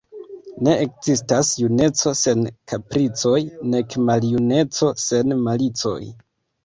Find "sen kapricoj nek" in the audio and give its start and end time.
2.21-3.97